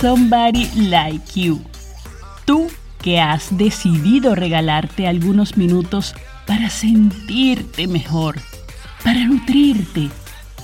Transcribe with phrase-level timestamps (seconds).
[0.00, 1.60] Somebody like you.
[2.46, 2.68] Tú
[3.02, 6.14] que has decidido regalarte algunos minutos
[6.46, 8.40] para sentirte mejor,
[9.04, 10.08] para nutrirte.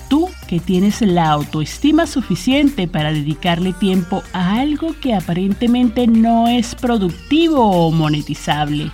[0.09, 6.73] Tú que tienes la autoestima suficiente para dedicarle tiempo a algo que aparentemente no es
[6.73, 8.91] productivo o monetizable.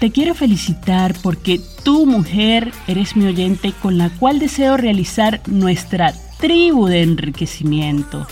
[0.00, 6.12] Te quiero felicitar porque tú, mujer, eres mi oyente con la cual deseo realizar nuestra
[6.38, 8.26] tribu de enriquecimiento.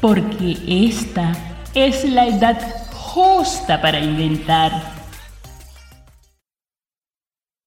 [0.00, 1.34] Porque esta
[1.74, 2.58] es la edad
[2.94, 4.72] justa para inventar.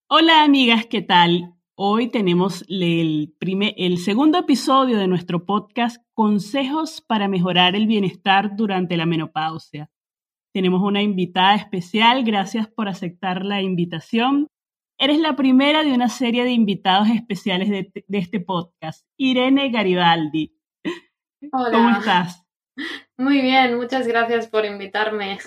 [0.08, 1.54] Hola amigas, ¿qué tal?
[1.76, 3.36] Hoy tenemos el,
[3.76, 9.88] el segundo episodio de nuestro podcast Consejos para mejorar el bienestar durante la menopausia.
[10.54, 14.48] Tenemos una invitada especial, gracias por aceptar la invitación.
[14.98, 20.54] Eres la primera de una serie de invitados especiales de, este podcast, Irene Garibaldi.
[21.52, 21.70] Hola.
[21.70, 22.44] ¿Cómo estás?
[23.16, 25.38] Muy bien, muchas gracias por invitarme.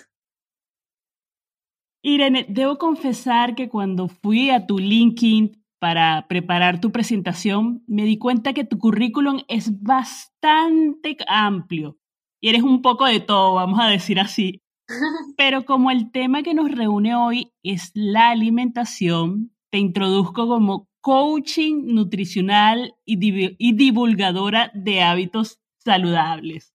[2.04, 8.18] Irene, debo confesar que cuando fui a tu LinkedIn para preparar tu presentación, me di
[8.18, 12.00] cuenta que tu currículum es bastante amplio
[12.42, 14.65] y eres un poco de todo, vamos a decir así.
[15.38, 21.94] Pero como el tema que nos reúne hoy es la alimentación, te introduzco como coaching
[21.94, 23.18] nutricional y,
[23.74, 26.74] divulgadora de hábitos saludables.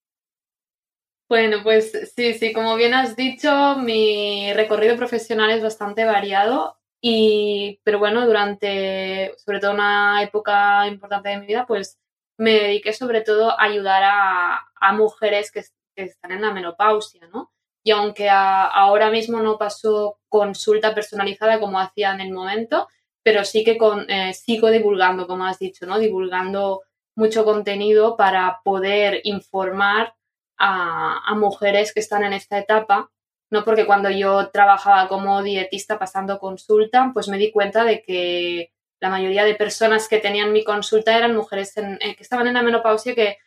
[1.28, 7.80] Bueno, pues sí, sí, como bien has dicho, mi recorrido profesional es bastante variado y,
[7.83, 11.98] pero bueno, durante, sobre todo una época importante de mi vida, pues
[12.36, 15.64] me dediqué sobre todo a ayudar a, mujeres que,
[15.97, 17.52] están en la menopausia, ¿no?
[17.83, 22.89] Y aunque ahora mismo no pasó consulta personalizada como hacía en el momento,
[23.23, 25.98] pero sí que con, eh, sigo divulgando, como has dicho, ¿no?
[25.98, 26.83] Divulgando
[27.17, 30.14] mucho contenido para poder informar
[30.58, 33.11] a, mujeres que están en esta etapa,
[33.51, 33.64] ¿no?
[33.64, 39.08] Porque cuando yo trabajaba como dietista pasando consulta, pues me di cuenta de que la
[39.08, 43.14] mayoría de personas que tenían mi consulta eran mujeres eh, que estaban en la menopausia
[43.14, 43.39] que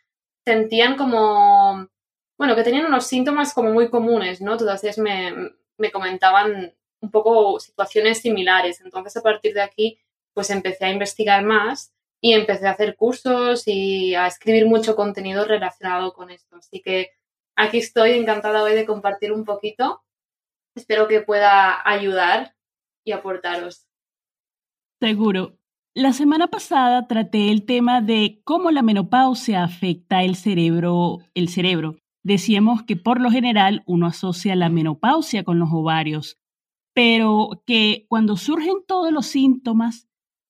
[0.46, 1.88] sentían como,
[2.44, 4.58] bueno, que tenían unos síntomas como muy comunes, ¿no?
[4.58, 5.34] Todas ellas me,
[5.78, 8.82] me comentaban un poco situaciones similares.
[8.82, 9.98] Entonces, a partir de aquí,
[10.34, 15.46] pues empecé a investigar más y empecé a hacer cursos y a escribir mucho contenido
[15.46, 16.58] relacionado con esto.
[16.58, 17.12] Así que
[17.56, 20.04] aquí estoy encantada hoy de compartir un poquito.
[20.76, 22.56] Espero que pueda ayudar
[23.06, 23.88] y aportaros.
[25.00, 25.58] Seguro.
[25.96, 32.03] La semana pasada traté el tema de cómo la menopausia afecta el cerebro, el cerebro.
[32.24, 36.40] Decíamos que por lo general uno asocia la menopausia con los ovarios,
[36.94, 40.08] pero que cuando surgen todos los síntomas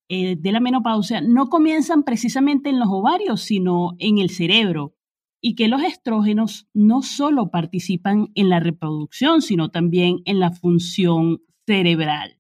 [0.08, 4.94] eh, de la menopausia no comienzan precisamente en los ovarios, sino en el cerebro,
[5.42, 11.42] y que los estrógenos no solo participan en la reproducción, sino también en la función
[11.66, 12.40] cerebral.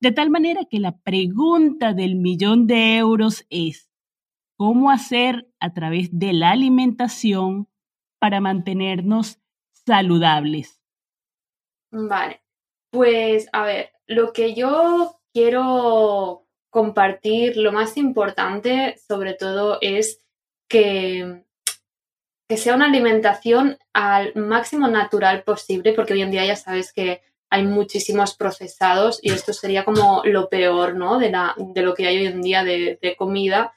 [0.00, 3.90] De tal manera que la pregunta del millón de euros es,
[4.56, 7.68] ¿cómo hacer a través de la alimentación
[8.18, 9.38] para mantenernos
[9.86, 10.80] saludables?
[11.90, 12.42] Vale,
[12.90, 20.20] pues a ver, lo que yo quiero compartir, lo más importante sobre todo es
[20.68, 21.44] que,
[22.48, 27.22] que sea una alimentación al máximo natural posible, porque hoy en día ya sabes que
[27.50, 31.18] hay muchísimos procesados y esto sería como lo peor, ¿no?
[31.18, 33.74] De, la, de lo que hay hoy en día de, de comida.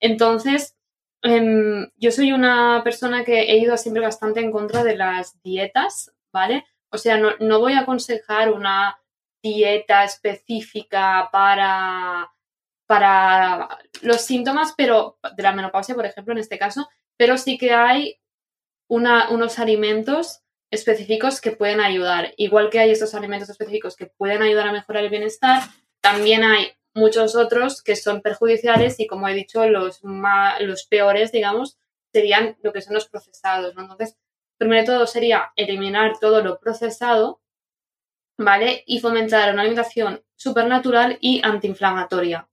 [0.00, 0.76] Entonces,
[1.22, 6.12] eh, yo soy una persona que he ido siempre bastante en contra de las dietas,
[6.32, 6.64] ¿vale?
[6.90, 8.98] O sea, no, no voy a aconsejar una
[9.42, 12.30] dieta específica para
[12.90, 13.68] para
[14.02, 18.18] los síntomas, pero de la menopausia, por ejemplo, en este caso, pero sí que hay
[18.88, 20.42] unos alimentos
[20.72, 22.34] específicos que pueden ayudar.
[22.36, 25.62] Igual que hay estos alimentos específicos que pueden ayudar a mejorar el bienestar,
[26.00, 31.78] también hay muchos otros que son perjudiciales y, como he dicho, los, los peores, digamos,
[32.12, 33.74] serían lo que son los procesados.
[33.74, 33.82] ¿no?
[33.82, 34.16] Entonces,
[34.58, 37.40] primero todo sería eliminar todo lo procesado,
[38.36, 38.82] ¿vale?
[38.86, 42.48] Y fomentar una alimentación supernatural y antiinflamatoria.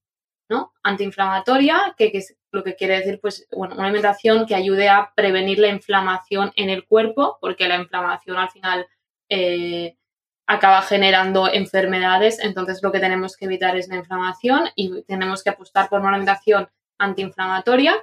[0.50, 0.74] ¿no?
[0.84, 5.12] Antiinflamatoria, que, que, es lo que quiere decir, pues, bueno, una alimentación que ayude a
[5.16, 8.88] prevenir la inflamación en el cuerpo, porque la inflamación al final
[9.30, 9.98] eh,
[10.48, 15.50] acaba generando enfermedades, entonces lo que tenemos que evitar es la inflamación y tenemos que
[15.50, 17.96] apostar por una alimentación antiinflamatoria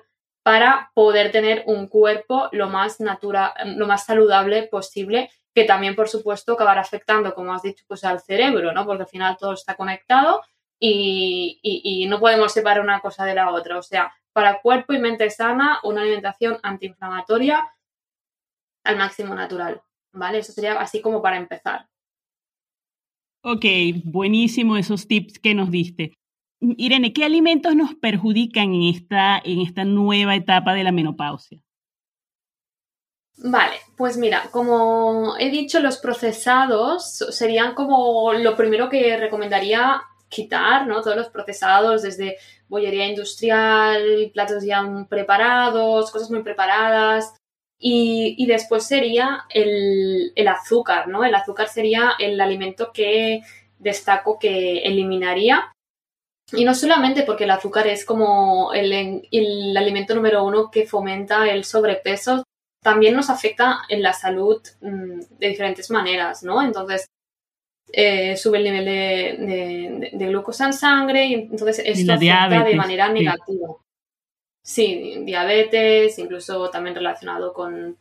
[0.43, 6.09] para poder tener un cuerpo lo más natural, lo más saludable posible, que también, por
[6.09, 8.85] supuesto, acabará afectando, como has dicho, pues al cerebro, ¿no?
[8.85, 10.43] Porque al final todo está conectado
[10.79, 13.79] y, y, y, no podemos separar una cosa de la otra.
[13.79, 17.73] O sea, para cuerpo y mente sana, una alimentación antiinflamatoria
[18.85, 19.81] al máximo natural,
[20.13, 20.39] ¿vale?
[20.39, 21.89] Eso sería así como para empezar.
[23.47, 23.67] Ok,
[24.05, 26.15] buenísimo esos tips que nos diste.
[26.61, 31.61] Irene, ¿qué alimentos nos perjudican en esta, en esta nueva etapa de la menopausia?
[33.37, 40.01] Vale, pues mira, como he dicho, los procesados serían como lo primero que recomendaría
[40.31, 41.03] quitar, ¿no?
[41.03, 42.39] Todos los procesados, desde
[42.69, 47.35] bollería industrial, platos ya preparados, cosas muy preparadas.
[47.79, 51.25] Y, después sería el, el, azúcar, ¿no?
[51.25, 53.43] El azúcar sería el alimento que
[53.79, 55.73] destaco que eliminaría.
[56.53, 61.49] Y no solamente porque el azúcar es como el, el alimento número uno que fomenta
[61.51, 62.45] el sobrepeso,
[62.83, 66.63] también nos afecta en la salud mm, de diferentes maneras, ¿no?
[66.63, 67.07] Entonces,
[67.91, 73.77] eh, sube el nivel de, glucosa en sangre y entonces esto afecta de manera negativa.
[74.65, 75.19] Sí.
[75.25, 77.99] diabetes, incluso también relacionado con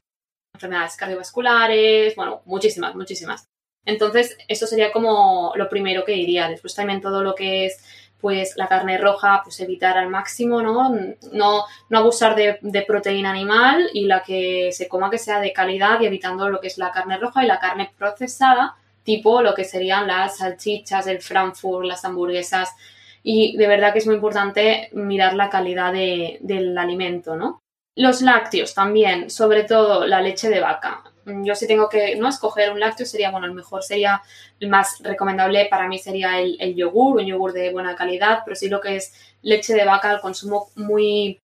[0.54, 3.46] enfermedades cardiovasculares, bueno, muchísimas, muchísimas.
[3.86, 6.48] Entonces, eso sería como lo primero que diría.
[6.48, 7.84] Después también todo lo que es
[8.22, 10.96] pues la carne roja, pues evitar al máximo, ¿no?
[11.34, 15.52] No, no abusar de, de, proteína animal y la que se coma que sea de
[15.52, 19.54] calidad y evitando lo que es la carne roja y la carne procesada, tipo lo
[19.54, 22.74] que serían las salchichas, el Frankfurt, las hamburguesas.
[23.24, 27.62] Y de verdad que es muy importante mirar la calidad del alimento, ¿no?
[27.96, 31.04] Los lácteos también, sobre todo la leche de vaca.
[31.26, 34.22] Yo si tengo que no escoger un lácteo sería, bueno, el mejor sería,
[34.60, 38.68] el más recomendable para mí sería el, yogur, un yogur de buena calidad, pero sí
[38.68, 41.40] lo que es leche de vaca, el consumo muy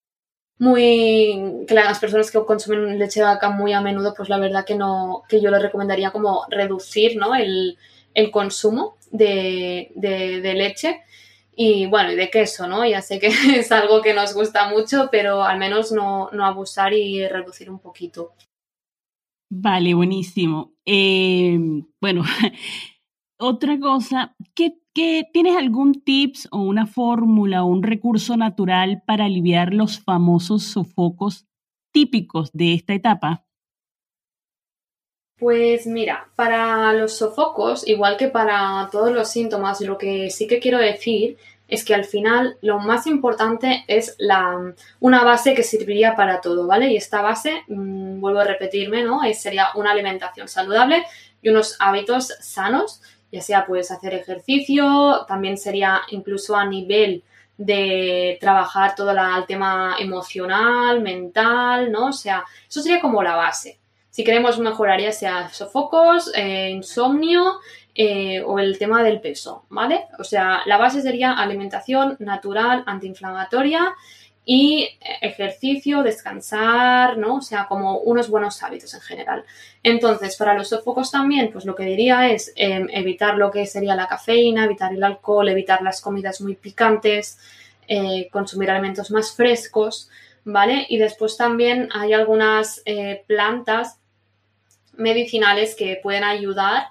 [0.57, 4.65] muy que las personas que consumen leche de vaca muy a menudo, pues la verdad
[4.65, 7.33] que no, que yo les recomendaría como reducir ¿no?
[7.33, 7.77] el,
[8.31, 11.01] consumo de, leche
[11.61, 12.87] y bueno, y de queso, ¿no?
[12.87, 13.27] Ya sé que
[13.59, 18.33] es algo que nos gusta mucho, pero al menos no, abusar y reducir un poquito.
[19.51, 20.71] Vale, buenísimo.
[20.85, 21.59] Eh,
[21.99, 22.23] bueno,
[23.39, 24.79] otra cosa, ¿qué
[25.31, 31.47] ¿Tienes algún tips o una fórmula o un recurso natural para aliviar los famosos sofocos
[31.93, 33.45] típicos de esta etapa?
[35.39, 40.59] Pues mira, para los sofocos, igual que para todos los síntomas, lo que sí que
[40.59, 41.37] quiero decir
[41.67, 46.67] es que al final lo más importante es la, una base que serviría para todo,
[46.67, 46.91] ¿vale?
[46.91, 49.23] Y esta base, mm, vuelvo a repetirme, ¿no?
[49.23, 51.05] Es, sería una alimentación saludable
[51.41, 53.01] y unos hábitos sanos
[53.31, 57.23] ya sea puedes hacer ejercicio, también sería incluso a nivel
[57.57, 62.07] de trabajar todo el tema emocional, mental, ¿no?
[62.07, 63.77] O sea, eso sería como la base.
[64.19, 67.61] Si queremos mejorar ya sea sofocos, eh, insomnio
[67.95, 70.07] eh, o el tema del peso, ¿vale?
[70.19, 73.95] O sea, la base sería alimentación natural, antiinflamatoria
[74.43, 74.89] y
[75.21, 77.35] ejercicio, descansar, ¿no?
[77.35, 79.45] O sea, como unos buenos hábitos en general.
[79.83, 83.95] Entonces, para los sofocos también, pues lo que diría es em, evitar lo que sería
[83.95, 87.39] la cafeína, evitar el alcohol, evitar las comidas muy picantes,
[87.87, 90.09] eh, consumir alimentos más frescos,
[90.43, 90.85] ¿vale?
[90.89, 92.83] Y después también hay algunas
[93.25, 93.98] plantas
[94.99, 96.87] medicinales que pueden ayudar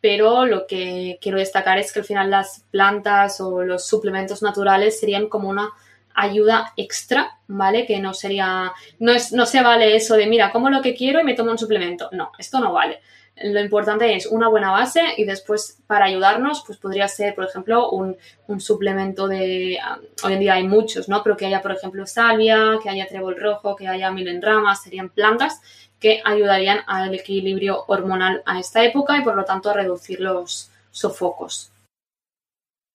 [0.00, 4.98] pero lo que quiero destacar es que al final las plantas o los suplementos naturales
[4.98, 5.70] serían como una
[6.14, 7.86] ayuda extra, ¿vale?
[7.86, 11.20] Que no sería, no, es, no se vale eso de, mira, como lo que quiero
[11.20, 12.08] y me tomo un suplemento.
[12.12, 13.00] No, esto no vale.
[13.42, 17.90] Lo importante es una buena base y después para ayudarnos, pues podría ser, por ejemplo,
[17.90, 18.16] un,
[18.58, 21.22] suplemento de, ah, hoy en día hay muchos, ¿no?
[21.22, 25.60] Pero que haya, por ejemplo, salvia, que haya trébol rojo, que haya milenramas, serían plantas
[26.00, 30.70] que ayudarían al equilibrio hormonal a esta época y por lo tanto a reducir los
[30.90, 31.72] sofocos.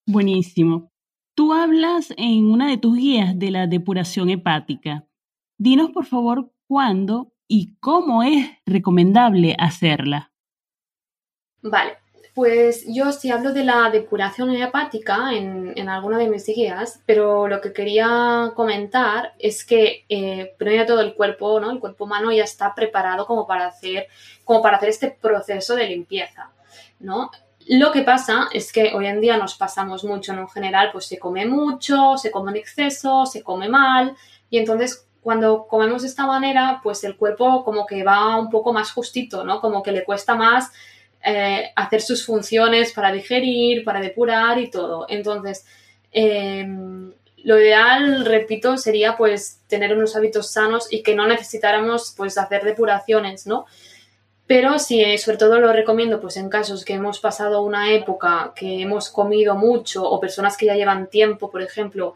[0.07, 0.89] Buenísimo.
[1.35, 5.05] Tú hablas en una de tus guías de la depuración hepática.
[5.57, 10.31] Dinos, por favor, cuándo y cómo es recomendable hacerla.
[11.67, 11.97] Vale,
[12.35, 17.47] pues yo sí hablo de la depuración hepática en, en alguna de mis guías, pero
[17.47, 21.71] lo que quería comentar es que eh, primero todo el cuerpo, ¿no?
[21.71, 24.07] El cuerpo humano ya está preparado como para hacer,
[24.43, 26.51] como para hacer este proceso de limpieza,
[26.99, 27.31] ¿no?
[27.67, 31.17] Lo que pasa es que hoy en día nos pasamos mucho, En general, pues se
[31.17, 34.15] come mucho, se come en exceso, se come mal
[34.51, 38.71] y entonces cuando comemos de esta manera, pues el cuerpo como que va un poco
[38.71, 39.59] más justito, ¿no?
[39.61, 40.71] Como que le cuesta más
[41.25, 45.05] eh, hacer sus funciones para digerir, para depurar y todo.
[45.09, 45.65] Entonces,
[46.11, 47.13] em,
[47.43, 52.63] lo ideal, repito, sería pues tener unos hábitos sanos y que no necesitáramos pues hacer
[52.63, 53.65] depuraciones, ¿no?
[54.47, 58.53] Pero sí, eh, sobre todo lo recomiendo pues en casos que hemos pasado una época
[58.55, 62.13] que hemos comido mucho o personas que ya llevan tiempo, por ejemplo,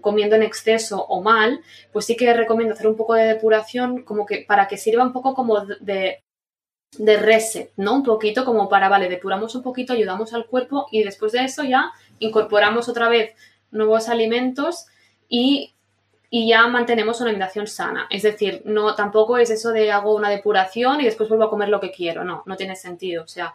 [0.00, 1.60] comiendo en exceso o mal,
[1.92, 5.12] pues sí que recomiendo hacer un poco de depuración como que para que sirva un
[5.12, 6.22] poco como de,
[6.98, 7.94] de reset, ¿no?
[7.94, 11.64] Un poquito como para, vale, depuramos un poquito, ayudamos al cuerpo y después de eso
[11.64, 13.34] ya incorporamos otra vez
[13.70, 14.86] nuevos alimentos
[15.28, 15.74] y,
[16.28, 18.06] y ya mantenemos una alimentación sana.
[18.10, 21.70] Es decir, no tampoco es eso de hago una depuración y después vuelvo a comer
[21.70, 22.24] lo que quiero.
[22.24, 23.24] No, no tiene sentido.
[23.24, 23.54] O sea,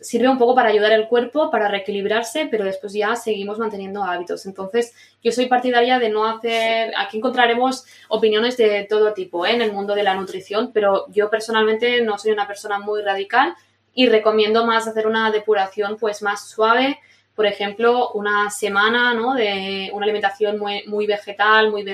[0.00, 4.46] sirve un poco para ayudar al cuerpo, para reequilibrarse, pero después ya seguimos manteniendo hábitos.
[4.46, 9.52] Entonces, yo soy partidaria de no hacer, aquí encontraremos opiniones de todo tipo ¿eh?
[9.52, 13.54] en el mundo de la nutrición, pero yo personalmente no soy una persona muy radical
[13.92, 16.98] y recomiendo más hacer una depuración pues más suave,
[17.34, 19.34] por ejemplo, una semana ¿no?
[19.34, 21.84] de una alimentación muy, muy vegetal, muy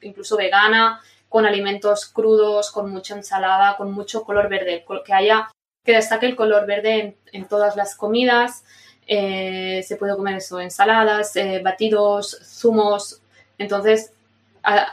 [0.00, 5.48] incluso vegana, con alimentos crudos, con mucha ensalada, con mucho color verde, que haya
[5.84, 8.64] que destaque el color verde en, todas las comidas.
[9.06, 13.20] Eh, se puede comer eso, ensaladas, eh, batidos, zumos.
[13.58, 14.12] Entonces,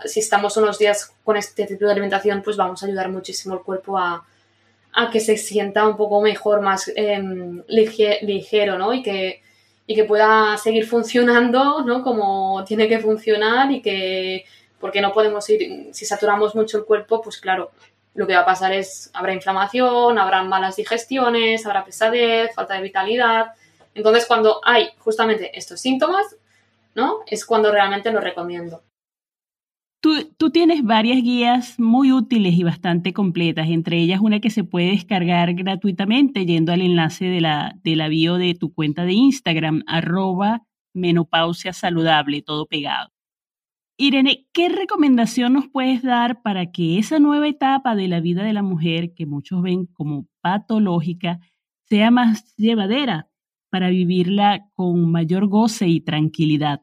[0.05, 3.61] si estamos unos días con este tipo de alimentación, pues vamos a ayudar muchísimo al
[3.61, 4.25] cuerpo a,
[5.11, 8.93] que se sienta un poco mejor, más em, ligero, ¿no?
[8.93, 9.41] Y que,
[9.87, 12.03] y que pueda seguir funcionando, ¿no?
[12.03, 14.43] Como tiene que funcionar y que,
[14.81, 17.71] porque no podemos ir, si saturamos mucho el cuerpo, pues claro,
[18.13, 22.81] lo que va a pasar es, habrá inflamación, habrá malas digestiones, habrá pesadez, falta de
[22.81, 23.51] vitalidad.
[23.93, 26.35] Entonces, cuando hay justamente estos síntomas,
[26.95, 27.19] ¿no?
[27.27, 28.83] Es cuando realmente lo recomiendo.
[30.01, 34.89] Tú, tienes varias guías muy útiles y bastante completas, entre ellas una que se puede
[34.89, 39.83] descargar gratuitamente yendo al enlace de la, de la bio de tu cuenta de Instagram,
[39.85, 40.63] arroba
[40.93, 43.10] menopausia saludable, todo pegado.
[43.97, 48.53] Irene, ¿qué recomendación nos puedes dar para que esa nueva etapa de la vida de
[48.53, 51.39] la mujer, que muchos ven como patológica,
[51.87, 53.29] sea más llevadera
[53.69, 56.81] para vivirla con mayor goce y tranquilidad?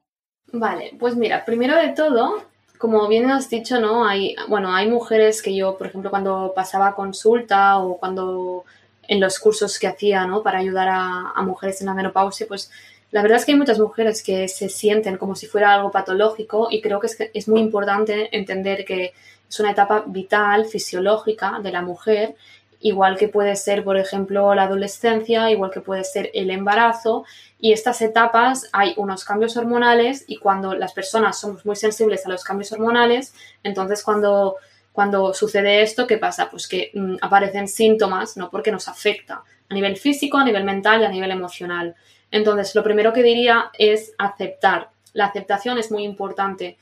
[0.52, 2.42] Vale, pues mira, primero de todo,
[2.78, 4.06] como bien has dicho, ¿no?
[4.06, 8.64] Hay, bueno, hay mujeres que yo, por ejemplo, cuando pasaba consulta o cuando
[9.06, 10.42] en los cursos que hacía, ¿no?
[10.42, 12.70] Para ayudar a, a mujeres en la menopausia, pues
[13.10, 16.68] la verdad es que hay muchas mujeres que se sienten como si fuera algo patológico
[16.70, 19.14] y creo que es, muy importante entender que
[19.48, 22.34] es una etapa vital, fisiológica de la mujer,
[22.80, 27.24] igual que puede ser, por ejemplo, la adolescencia, igual que puede ser el embarazo.
[27.58, 32.28] Y estas etapas hay unos cambios hormonales y cuando las personas somos muy sensibles a
[32.28, 33.34] los cambios hormonales,
[33.64, 34.56] entonces cuando,
[34.92, 36.50] cuando sucede esto, ¿qué pasa?
[36.50, 38.50] Pues que mm, aparecen síntomas, ¿no?
[38.50, 41.96] Porque nos afecta a nivel físico, a nivel mental y a nivel emocional.
[42.30, 44.90] Entonces, lo primero que diría es aceptar.
[45.12, 46.76] La aceptación es muy importante.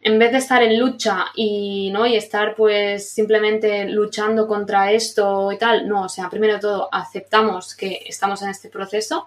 [0.00, 2.06] En vez de estar en lucha y, ¿no?
[2.06, 6.88] y estar pues simplemente luchando contra esto y tal, no, o sea, primero de todo
[6.92, 9.26] aceptamos que estamos en este proceso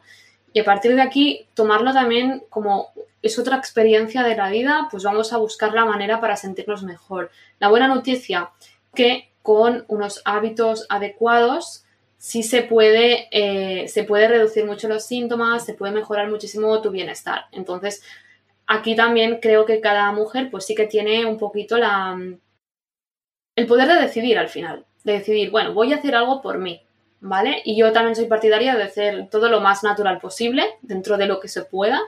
[0.54, 2.90] y a partir de aquí tomarlo también como
[3.22, 7.32] es otra experiencia de la vida, pues vamos a buscar la manera para sentirnos mejor.
[7.60, 8.50] La buena noticia
[8.94, 11.81] que con unos hábitos adecuados
[12.22, 16.92] sí se puede, eh, se puede reducir mucho los síntomas, se puede mejorar muchísimo tu
[16.92, 17.46] bienestar.
[17.52, 18.04] Entonces,
[18.68, 22.16] aquí también creo que cada mujer pues sí que tiene un poquito la,
[23.56, 26.84] el poder de decidir al final, de decidir, bueno, voy a hacer algo por mí,
[27.22, 27.64] ¿vale?
[27.66, 31.40] Y yo también soy partidaria de hacer todo lo más natural posible dentro de lo
[31.40, 32.00] que se pueda.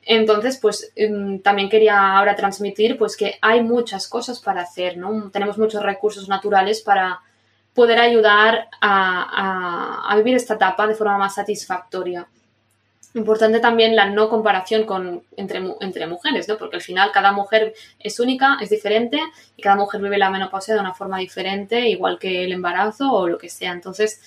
[0.00, 5.30] Entonces, pues em, también quería ahora transmitir pues que hay muchas cosas para hacer, ¿no?
[5.30, 7.20] Tenemos muchos recursos naturales para
[7.74, 12.26] poder ayudar a, vivir esta etapa de forma más satisfactoria.
[13.14, 16.56] Importante también la no comparación con, entre, entre mujeres, ¿no?
[16.56, 19.20] porque al final cada mujer es única, es diferente
[19.56, 23.28] y cada mujer vive la menopausia de una forma diferente, igual que el embarazo o
[23.28, 23.72] lo que sea.
[23.72, 24.20] Entonces,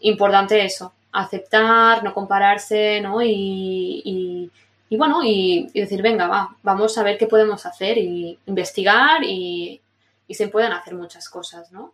[0.00, 3.20] importante eso, aceptar, no compararse ¿no?
[3.22, 4.50] Y,
[4.88, 9.80] y, bueno, y, decir, venga, va, vamos a ver qué podemos hacer y investigar y,
[10.26, 11.92] y se pueden hacer muchas cosas, ¿no?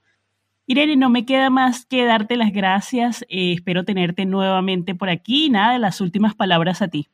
[0.70, 3.22] Irene, no me queda más que darte las gracias.
[3.30, 5.48] Eh, espero tenerte nuevamente por aquí.
[5.48, 7.08] Nada, las últimas palabras a ti.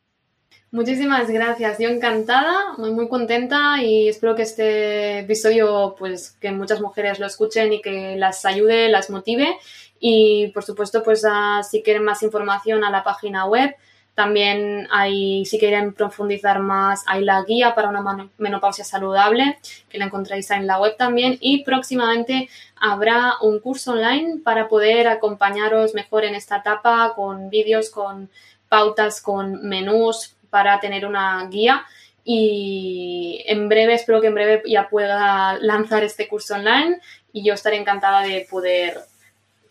[0.73, 1.79] Muchísimas gracias.
[1.79, 7.27] Yo encantada, muy muy contenta y espero que este episodio, pues que muchas mujeres lo
[7.27, 9.57] escuchen y que las ayude, las motive.
[10.01, 11.25] Y por supuesto, pues
[11.71, 13.77] si quieren más información a la página web
[14.15, 20.05] también hay, si quieren profundizar más, hay la guía para una menopausia saludable, que la
[20.05, 21.37] encontráis en la web también.
[21.41, 27.91] Y próximamente habrá un curso online para poder acompañaros mejor en esta etapa con vídeos,
[27.91, 28.31] con
[28.69, 31.85] pautas, con menús para tener una guía.
[32.23, 37.01] Y en breve, espero que en breve ya pueda lanzar este curso online
[37.33, 39.01] y yo estaré encantada de poder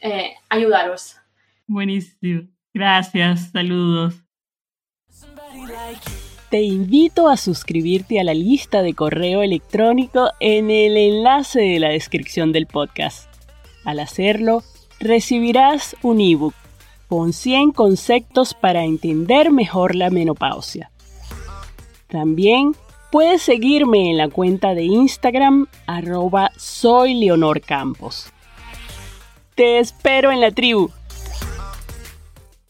[0.02, 1.16] eh, ayudaros.
[1.66, 2.44] Buenísimo.
[2.74, 3.52] Gracias.
[3.52, 4.24] Saludos.
[6.50, 11.90] Te invito a suscribirte a la lista de correo electrónico en el enlace de la
[11.90, 13.28] descripción del podcast.
[13.86, 14.62] Al hacerlo,
[15.00, 16.54] recibirás un ebook
[17.08, 20.92] con 100 conceptos para entender mejor la menopausia.
[22.08, 22.76] También
[23.12, 28.32] puedes seguirme en la cuenta de Instagram arroba soy Leonor Campos.
[29.56, 30.90] Te espero en la tribu.